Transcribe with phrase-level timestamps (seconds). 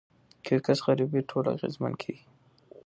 [0.43, 2.25] که یو کس غریب وي ټول اغیزمن کیږي.